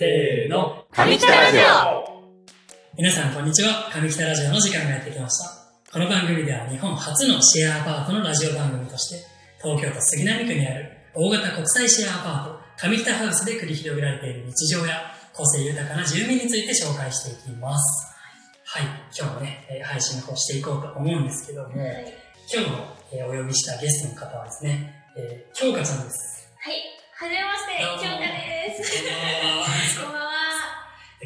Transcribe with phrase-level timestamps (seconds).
[0.00, 0.86] せーの。
[0.92, 2.24] 上北ラジオ
[2.96, 3.90] 皆さん、こんにちは。
[3.92, 5.92] 上北ラジオの時間がやってきました。
[5.92, 9.20] この番組では日本初のシェアアパートのラジオ番組として、
[9.62, 18.06] 東京都杉並区にある大型国際シェアアパート、上北ハウスで繰り広げられている日常や個性豊かな住民について紹介していきます。
[18.64, 18.84] はい。
[19.14, 22.14] 今日もね、えー配信の方していこうと思うんですけども、はい。
[22.50, 26.48] 今日の、えーお呼びしたゲストの方はですね、えー、京香ちゃんです。
[26.58, 26.99] はい。
[27.20, 30.00] はじめまして、どうも京香です。
[30.00, 30.40] こんばんは。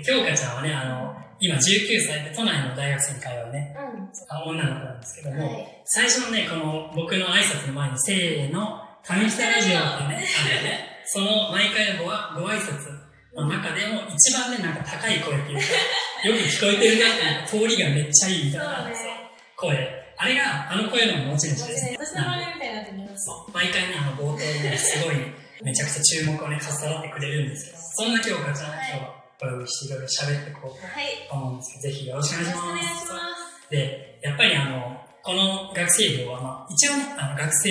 [0.02, 1.62] 京香ちゃんはね、あの、今19
[2.02, 4.10] 歳で都内の大学生に通うね、うん。
[4.26, 5.82] あ女の子なんですけども、はい。
[5.86, 10.26] 最初のね、この僕の挨拶の前に、せーの、上北ラジオってね、
[11.06, 12.90] その毎回のごあご挨拶
[13.30, 15.62] の中でも一番ね、なんか高い声っていうか、
[16.26, 18.94] よく聞こえてるなっていう、通りがめっちゃいいみたいな、ね
[19.54, 19.78] 声。
[20.16, 21.86] あれが、あの声の持ち主です。
[21.94, 23.26] 私のみたいになってます。
[23.26, 31.28] そう毎回ね、あの冒頭にね、すごい、めちゃくちゃ注目をね、かっさらってくれるんですけど、そんな京香ちゃん、はい今日はお呼びしていろいろ喋っていこうはい。
[31.28, 33.12] と思うんですけど、ぜひよろしくお願いします。
[33.12, 33.18] ま
[33.66, 33.70] す。
[33.70, 37.70] で、やっぱりあの、この学生寮は、まあ、一応ね、あの学生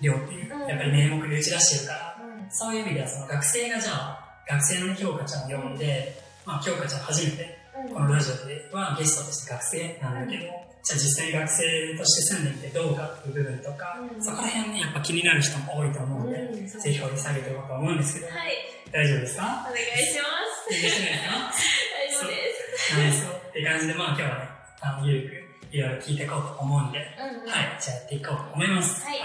[0.00, 2.50] 寮っていう、うんやっぱり名目で打ち出してるから、うん。
[2.50, 7.58] そういう意味ではその学生がじゃあ、学生のね、京香ちゃんを呼んで、まあ、京香ちゃん初めて、
[7.92, 10.44] このラジオではゲストとして学生なんだけど、
[10.84, 16.32] じゃあ実際学生として住んでみてどうかっていう部分とか、うんそこら辺ね、やっぱ気になる人も多いと思うんそう
[16.66, 18.52] ぜひ掘り下げていこうと思うんですけど、はい。
[18.92, 19.66] 大丈夫ですか？
[19.68, 21.62] お願いします。
[21.92, 22.94] 大丈夫です。
[22.94, 23.40] はい、そう。
[23.48, 24.48] って感じで、まあ今日はね、
[24.80, 25.28] あの、ゆる
[25.70, 27.50] くいろいろ聞いていこうと思うんで、うん。
[27.50, 29.04] はい、じゃあやっていこうと思います。
[29.06, 29.18] はい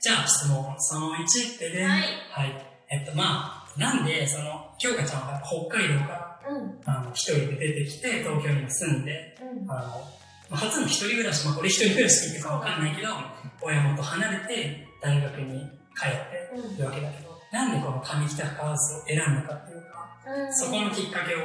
[0.00, 2.04] じゃあ質問その1ってで、はい
[2.90, 6.78] えっとまあ、なんで、その、京香ちゃんは北海道から、うん。
[6.84, 9.70] あの、一人で出てきて、東京にも住んで、うん。
[9.70, 9.80] あの、
[10.50, 13.08] まあ初の一人暮らし、まあこれ一人暮らしって言ってかわかんないけど、
[13.62, 16.76] 親元離れて大学に通ってうん。
[16.76, 20.54] るわけだけど、なんでこの上北ハウスを選んだかっていうか、うん。
[20.54, 21.38] そこのきっかけを、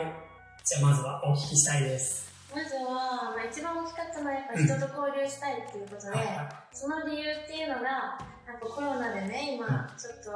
[0.64, 2.30] じゃあまずはお聞きしたいです。
[2.54, 10.32] まずは、まあ、一番大きかったのはやっぱ人と交流したいっていうことで、はいはいその理由っていうのが、なんかコロナでね、今、ちょっと、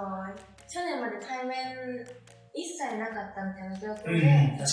[0.68, 2.06] 去年まで対面
[2.54, 4.66] 一切なかったみたいな状況うん、で、確か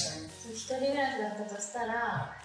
[0.49, 0.53] に。
[0.53, 2.37] 一人暮らしだったとしたら、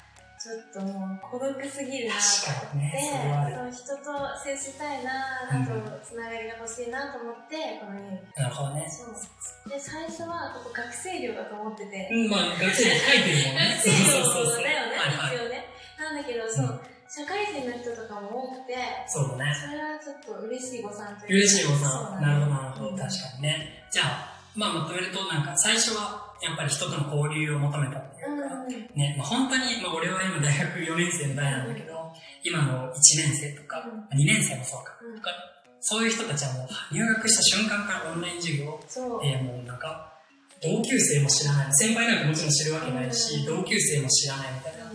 [0.46, 5.74] ちょっともう孤独すぎるなと思って、そう人と接したいな、あと
[6.06, 8.22] つながりが欲しいなと思って、この家に。
[8.38, 8.86] なるほどね。
[8.86, 9.18] そう。
[9.66, 13.74] で、最初はここ学生寮だと思ってて、うん、まあ、学生で書いてるもんね。
[13.74, 15.02] 学生寮だよね。
[15.34, 15.66] 一応ね。
[15.98, 16.78] なんだけど、そう、
[17.10, 18.78] 社会人の人とかも多くて、
[19.10, 19.58] そうだね。
[19.58, 22.22] それはちょっと嬉しい誤算という嬉しいおそうさん。
[22.22, 22.98] だねなるほど、なるほど。
[23.02, 23.82] 確かにね。
[23.90, 28.90] じゃあ、まあ、まとめると、なんか、最初は、やっぱり人との交流を求めたっていうか、うんうん。
[28.96, 32.12] ね、まあ、本当に、まあ、俺は今大学4年生の代なんだけど、
[32.44, 34.20] 今の1年生とか、うん。
[34.20, 35.16] 2年生もそうか、うん。
[35.16, 35.32] とか、
[35.80, 38.80] そういう人たちはもう入学した瞬間からオンライン授業。
[39.22, 40.14] で、もうなんか、
[40.62, 41.74] 同級生も知らない。
[41.74, 43.46] 先輩なんかもちろん知るわけないし、うん。
[43.46, 44.86] 同級生も知らないみたいな。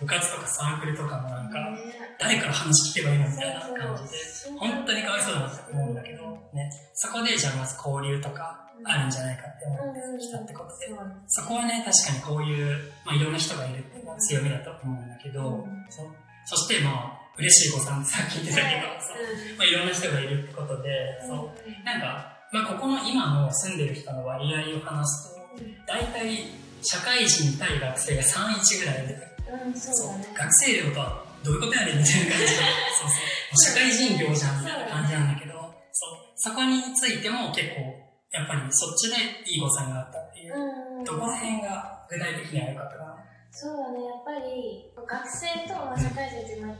[0.00, 2.00] 部活とかサークルとかもなんか、ね。
[2.20, 15.86] 誰から話聞けばいいのみたいな感じで、本当にかわいそうだなって思うんだけど、ね、そこでじゃあまず交流とかあるんじゃないかって思ってきたってことで、そうそこはね、確かにこういう、まあ、いろんな人がいるっていうのは強みだと思うんだけど、うん。
[15.90, 16.06] そう
[16.46, 19.58] そしてまあ、嬉しい誤算さっき言ってたけど、そう。
[19.58, 21.84] まあ、いろんな人がいるってことで、そう。
[21.84, 25.40] なんか、まあ、ここの今の住んでる人の割合を話すと、
[25.86, 26.44] 大体
[26.82, 29.18] 社会人対学生が3-1ぐらいで、
[29.66, 30.26] うん、そうだね。
[30.34, 32.48] 学生寮とはどういうことやねんみたいな感じで、
[32.98, 33.10] そう
[33.54, 35.52] そう、社会人寮じゃんみたいな感じなんだけど、
[35.92, 39.16] そう、そこについても結構、やっぱりそっちで
[39.50, 43.16] いい誤算があったっていう、うん、どこら辺が具体的には良かったかな。
[43.50, 46.78] そうだね、やっぱり学生とまあ社会人っていうのは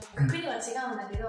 [0.63, 1.27] 違うんだけど、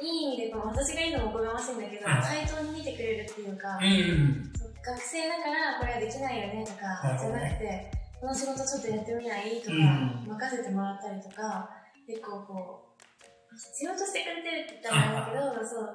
[0.00, 2.46] いい意味で、まあ、私が言うのもおこがましいんだけど、はい。
[2.46, 4.52] 対等に見てくれるっていうか、うん。
[4.82, 9.60] 学生だからこれはできないよねとか、じゃなくて、この仕事ちょっとやってみない？
[9.60, 10.26] とか、うん。
[10.30, 11.70] 任せてもらったりとか、
[12.06, 15.94] 結構こう、必要としてくれてるって言ったらあれだけど、そう、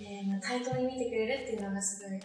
[0.00, 2.20] えーまあ、対等に見てくれるっていうのがすごい、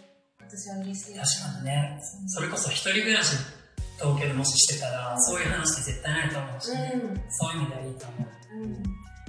[0.48, 1.14] 私は嬉しい。
[1.14, 2.00] 確かにね。
[2.26, 3.36] それこそ一人暮らし、
[4.00, 7.20] 東京でもししてたら、そういう話って絶対ないと思うし、うん。
[7.30, 8.62] そういう意味ではいいと思う。
[8.62, 8.82] うん。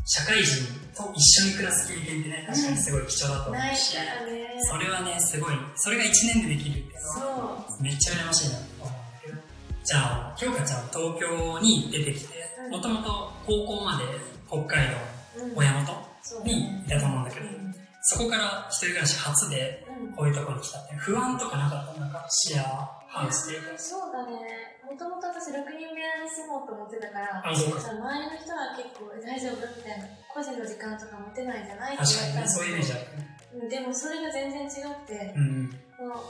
[0.05, 0.63] 社会人
[0.95, 4.47] と一緒に暮らす経験ってね、確かにすごい貴重だと思うし、からね。
[4.71, 7.09] それはね、すごい、それが1年でできるっていうの
[7.57, 7.83] は、そう。
[7.83, 9.37] めっちゃ羨ましいなと思うんだけど。
[9.83, 12.33] じゃあ、京香ちゃんは東京に出てきて
[12.65, 14.05] う、んもともと高校まで
[14.47, 15.91] 北海道うん親元
[16.45, 17.73] にいたと思うんだけどうん
[18.03, 21.99] そこから一人暮らし初でうんこういうところに来たって不安とかなかった？
[21.99, 23.77] なんかシェアハウスっていうか。
[23.77, 24.79] そうだね。
[24.85, 29.61] もともと私6人部屋に住もうと思ってたから、あ、そう周りの人は結構大丈夫？
[29.77, 31.95] みたいな、個人の時間とか持てないじゃない？
[31.95, 33.27] って言われたそういうイメージあるね。
[33.53, 35.73] うんでもそれが全然違って、うん。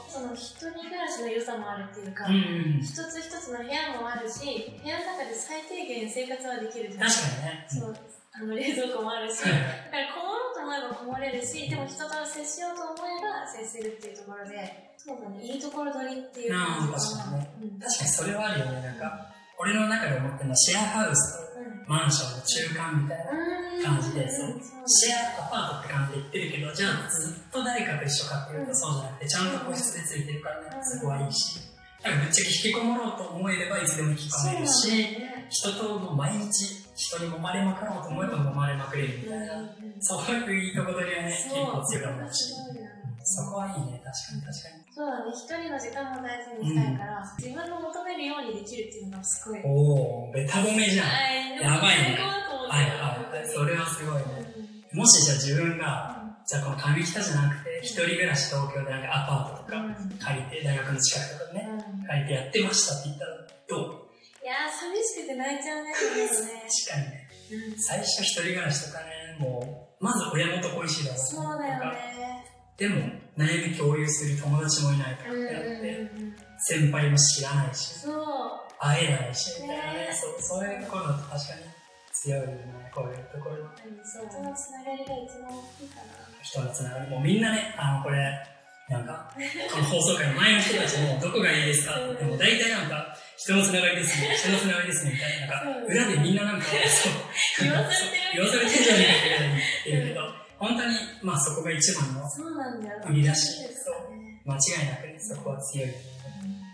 [0.08, 2.80] その一人暮らしの良さもあるっていうか、うんうん。
[2.80, 4.40] 一つ一つの部屋もあるし、
[4.82, 7.08] 部屋の中で最低限生活はできるじゃん。
[7.08, 7.68] 確かにね。
[7.68, 7.96] そう、
[8.32, 17.40] あの冷蔵庫もあるし、だからこもと思えばこもれるし、でも人と接しようと思えば接するっていうところで、そうだね、いいところ取りっていう感じかな。
[17.40, 18.82] うん確かにそれはあるよね。
[18.82, 23.60] なんか、俺の中で思ってるのはシェアハウスとうんマンションの中間みたいな。
[23.80, 31.60] 感じでそううんシェアアパートって感じで言ってるけど、じゃあずっと誰かと一緒かっていうとそうじゃなくて、ちゃんと個室でついてるからね、そこはいいし。
[32.02, 39.56] だからぶっちゃけ引きこもろうと思えればいつでも引きこめるし、ね人ともう毎日人に揉まれまくろうと思えば揉まれまくれるみたいな。
[39.56, 39.70] うん
[40.02, 42.54] そういういいとこ取りはね、結構強いと思うし。
[43.22, 44.84] そこはいいね、確かに確かに。
[44.96, 49.60] そうだね、一人の時間も大事にしたいから、自分の求めるようにできるっていうのがすごい。
[49.64, 51.06] おー、ベタ褒めじゃん。
[51.60, 53.48] やばいねはいはいはい。
[53.48, 54.24] それはすごいね。
[54.92, 56.16] もしじゃあ自分が、
[56.48, 63.36] じゃあこの上北じゃなくて、一人暮らし東京でなんかアパートとか借りて、大学の近くとかでね、うん借りてやってましたって言ったら、
[63.68, 64.08] どう？
[64.08, 64.09] い
[64.50, 65.92] やー、寂しくて泣いちゃうね。
[65.94, 66.10] 確
[66.90, 72.44] かにね、うん最初一人暮らしとかね、もう、まず親元恋しいだろうそうだよね。
[72.76, 72.96] でも、
[73.36, 76.10] 悩み共有する友達もいないとかっうんてなって、
[76.58, 78.14] 先輩も知らないし、そう。
[78.78, 81.62] 会えないし、みたいなねね、そうそういうところだと確かに
[82.12, 83.56] 強いよね、こういうところ。
[83.76, 86.02] 人のつながりが一番大きいかな。
[86.42, 88.18] 人のつながり、もうみんなね、あの、これ、
[88.88, 89.30] なんか、
[89.70, 100.20] この放送回の前の人たちも、どこがいいですかって言っても、大体なんか、人のつながりですね、人のつながりですね、みたいな、なんか、裏でみんななんか、そう、言わされてる言わされてるじゃないかって言うけど、
[100.58, 102.92] 本当に、まあそこが一番のそうなんだ。
[102.92, 103.00] よ。
[103.08, 104.42] 売り出しそうね。
[104.44, 105.88] 間違いなくね、そこは強い。
[105.88, 105.92] い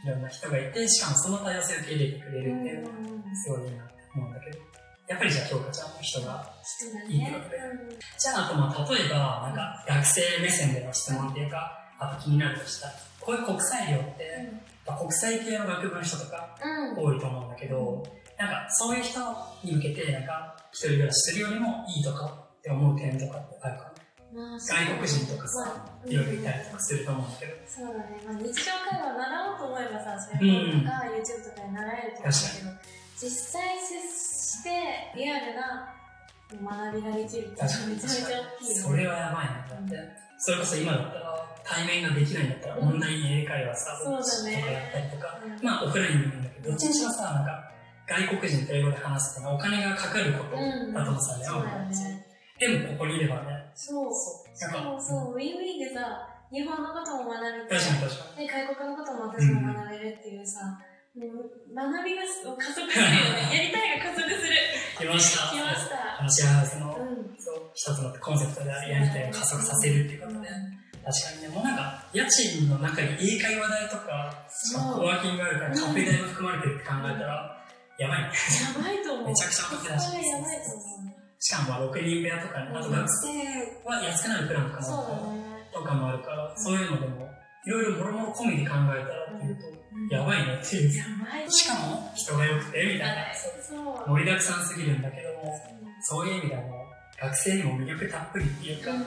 [0.08, 2.94] ろんな人がいて、しかもその多様性を受け入れてくれるっていうのは、
[3.34, 4.58] すごいいいなって思うんだけど、
[5.06, 6.50] やっぱりじゃあ、京香ちゃんも人が。
[7.08, 7.58] いいってことで。
[8.18, 14.50] じゃあ、あとまあ、例えば、なんか、学生目線での質問っていうか、あと気になるとしたら、こういう国際寮って、
[14.94, 17.04] 国際系の学部の人とかうん。
[17.04, 18.04] 多いと思うんだけど、
[18.38, 19.20] なんか、そういう人
[19.64, 22.26] に向けて、なんか、一人暮らしするよりもいいとか
[22.58, 23.84] って思う点とかってあるか
[24.34, 24.42] な？
[24.42, 32.76] まあ外国人とかさ、まあいろいろいたりとかすると思うんだけど、そうだね、まあ、日常会話を習おうと思えばさ、それ本とか YouTube とかで習えると思うんだけど、
[33.16, 34.68] 実際接して
[35.16, 35.96] リアルな
[36.52, 39.64] 学びができるってめちゃめちゃ大きいよそれはやばいな。
[39.64, 39.96] だって、
[40.36, 41.25] それこそ今だったら、
[41.66, 47.72] 対面ができないんだったら、オンライン英会話さ、そうだねとかやったりとか、うんまあオフラインでもいいんだけど、どっちにしろさ、なんか、
[48.06, 51.52] 外国人と英語で話すってのはお金がかかることうんだと思ってたんだよ。
[51.52, 52.26] そうだよね。
[52.58, 54.12] でもここにいればね、そう。
[54.54, 56.22] しかもそう、ウィンウィンでさ、
[56.54, 57.78] 日本のことも学びたい。
[57.98, 60.78] 確かに外国のことも私も学べるっていうさ、
[61.18, 63.50] もう学びがす加速するよね。
[63.50, 64.54] やりたいが加速する。
[64.98, 65.50] 来ました。
[65.50, 66.20] 来ました。
[66.20, 67.36] あのシェアハウスの、うん。
[67.36, 70.48] そう、一つのコンセプトでやりたいを加速させるっていうことで、
[71.06, 77.64] 確かにね、もうなんか、家賃の中に英会話代とか、そうコワーキングがあるからカフェ代も含まれてるって考えたら、
[77.98, 78.30] やばいね。
[78.34, 79.26] やばいと思う。
[79.28, 81.16] めちゃくちゃアップだしいと思うね。
[81.38, 83.30] しかもまあ6人部屋とかね、あと学生
[83.86, 84.82] は安くなるプランとか。
[85.76, 87.28] とかもあるから、そういうのでも、
[87.66, 90.96] いろいろもろもろ込みで考えたらっていうと、やばいねっていう。
[90.96, 91.50] やばい。
[91.50, 93.34] しかも、人が良くて、みたいな。
[93.34, 94.10] そう。
[94.10, 95.54] 盛りだくさんすぎるんだけども、
[96.02, 99.04] そういう意味ではもう、学生にも魅力たっぷりっていうか、うん。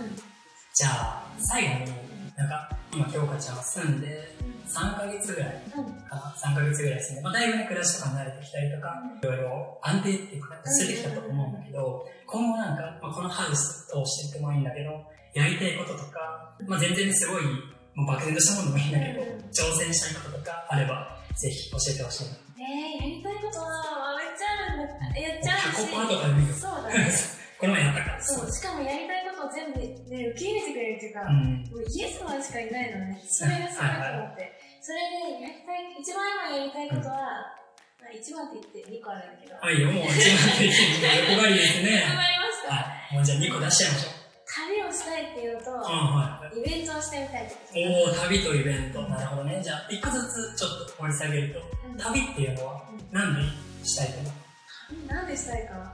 [0.80, 1.92] じゃあ、最後に、
[2.38, 4.32] なんか、今、京香ちゃんは住んで、
[4.64, 5.84] 3ヶ月ぐらいうん。
[6.08, 15.04] かな ?3 ヶ月ぐらい住んで、まあ、だいぶね、暮らしとか慣れてきたりとか、いろいろ安定っていうか、捨ててきたと思うんだけど、今後なんか、まあ、このハウス通してってもいいんだけど、
[15.36, 17.44] やりたいこととか、まあ、全然すごい、
[17.96, 22.40] もう漠然としたものでもいいんだけど、挑戦したいこととかあれば、ぜひ教えてほしいな。
[22.56, 25.20] えー、やりたいことはめっちゃあるんだ。
[25.20, 25.92] やっちゃうし。
[25.92, 26.56] とかでもいいよ。
[26.56, 27.12] そうだね。
[27.60, 28.24] この前やったから。
[28.24, 31.66] そう、しかもやりたいを全部、ね、受け入れてくれるっていうか、うん。
[31.74, 33.18] もうイエスマンしかいないのね。
[33.26, 34.54] それがすごいと思って。
[34.82, 37.58] それで、やりたい、一番今やりたいことは、
[38.00, 39.56] まあ、一番って言って2個あるんだけど。
[39.60, 41.34] はいよ、もう一番できる。
[41.34, 42.00] 横張りですね。
[42.08, 42.74] 頑張りました。
[42.74, 43.16] はい。
[43.16, 44.20] もうじゃあ2個出しちゃいましょう。
[44.50, 46.60] 旅をしたいっていうのと、うん、はい。
[46.60, 47.80] イベントをしてみたいってこと。
[47.80, 49.02] おー、旅とイベント。
[49.04, 49.62] なるほどね。
[49.64, 51.64] じゃあ、一個ずつちょっと掘り下げると、う
[51.94, 53.42] ん旅っていうのは何で
[53.86, 55.08] したいと思う？
[55.14, 55.74] なんでしたいか？
[55.74, 55.94] な。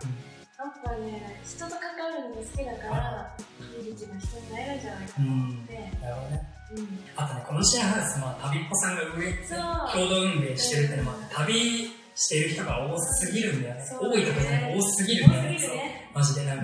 [0.58, 3.36] やっぱね、人と関わるのが好きだから、
[3.76, 5.60] いい力な人になれるんじゃないかうん。
[5.64, 5.74] って。
[6.00, 6.42] なるほどね。
[6.72, 6.88] うん。
[7.16, 9.60] あとね、このシェアハウス、まあ、旅っぽさんが運営、そう。
[9.92, 13.84] 共同運営してるってのもあって、旅してる人が多すぎるんだよね。
[13.84, 15.50] そう多いとかじゃなくて多すぎるんだよね。
[15.60, 16.64] ねマジでなん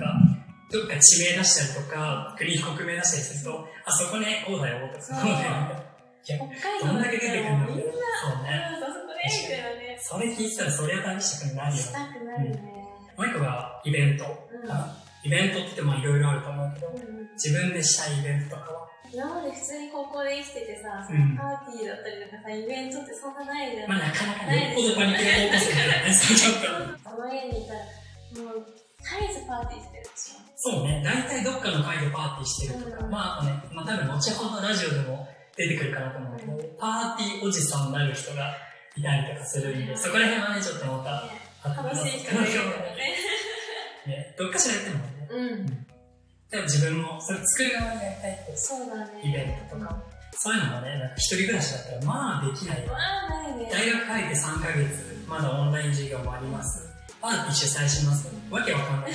[0.72, 5.92] どっか地名出したりとか、国国名出したりすると、あそこね、こうだよ、とか、そうだよ。
[6.24, 7.82] 北海道どんだけ出てくるのみんな、
[8.24, 8.56] そうね。
[8.72, 9.98] うん、そこでみたいなね。
[10.00, 11.82] それ聞いてたら、そりゃ旅したくなるよね。
[11.82, 12.81] したくなるね。
[13.22, 14.24] もう一個がイベント。
[15.22, 16.90] イベントって言ってもいろいろあると思うけど、
[17.38, 18.88] 自分でしたいイベントとかは？
[19.14, 23.88] 今まで普通に高校で生きててさ、うん、パーティーだったりとかさ、イベントってそんなないじゃん。
[23.88, 27.06] まあなかなかね、子供に起こすみたいなね、そうちょっと。
[27.06, 27.86] この家にいたら、
[28.42, 28.66] もう、
[28.98, 30.42] 絶えずパーティーしてるでしょ。
[30.58, 38.50] そうね、大体どっかの会でパーティーしてるとか、うん、まあね、まあ多分後ほどラジオでも出てくるかなと思うけど、パーティーおじさんになる人が
[38.96, 41.28] いたりとかするんで、そこら辺はね、ちょっとまた、
[41.64, 43.12] 楽しい人がいるね。
[44.06, 45.28] ね、どっかしらやってもね。
[45.30, 45.66] うん。
[46.50, 49.20] でも自分もそれ作る側にやりたいってそうだね。
[49.22, 50.02] イベントとか、
[50.32, 53.70] そういうのもねなんか一人暮らしだったらまあできないまあないね。
[53.70, 56.88] 大学入って3ヶ月まだオンライン授業もあります。
[57.20, 58.28] パーティー主催します。
[58.50, 59.12] わけわかんない。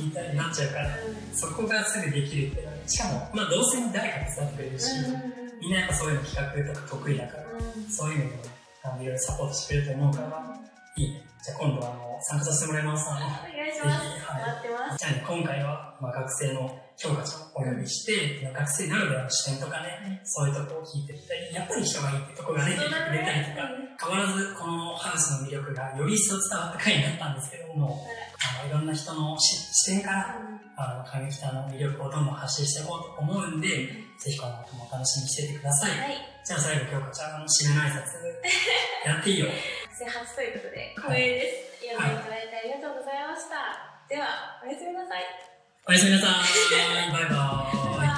[0.00, 0.90] みたいになっちゃうから、
[1.32, 4.86] そこがすぐできるってしかも、まあ、どうせ誰か手伝ってくれるし、
[5.60, 7.44] みんなやっぱそういうの企画とか得意だから、
[7.88, 8.24] そういうの
[8.96, 10.60] もいろいろサポートしてくれると思うから、
[10.96, 11.26] いいね。
[11.42, 13.06] じゃあ今度あの参加させてもらいます。
[13.08, 28.04] お願いします、はい、待ってますじゃあ、ね、今回はまあ、学生の評価ちゃんをお呼びして、学生ならではの視点とかね、そういうとこを聞いてみたり、やっぱり人がいいってとこがね、出てくれたりとか、変わらずこのハウスの魅力がより一層伝わった回になったんですけども、
[28.60, 30.38] あのいろんな人の視点から、
[30.76, 33.68] あの、上北の魅力をどんどん発信していこうと思うんで、
[34.20, 35.90] ぜひこの後も楽しみにしていてください。
[35.90, 39.46] はい、じゃあ最後、京子ちゃん、の締めの挨拶、 やっていいよ。
[40.02, 41.86] 初ということで、光栄です。
[41.86, 43.78] 読んでいただいてありがとうございました。
[44.10, 45.22] では、おやすみなさい。
[45.86, 47.12] おやすみなさい。
[47.12, 48.13] バイバイ。